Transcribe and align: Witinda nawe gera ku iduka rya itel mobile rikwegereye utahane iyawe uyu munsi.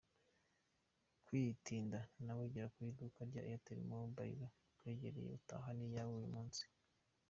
Witinda 1.29 1.99
nawe 2.25 2.43
gera 2.53 2.67
ku 2.73 2.79
iduka 2.89 3.19
rya 3.29 3.43
itel 3.55 3.79
mobile 3.91 4.45
rikwegereye 4.69 5.29
utahane 5.37 5.83
iyawe 5.89 6.13
uyu 6.19 6.31
munsi. 6.35 6.63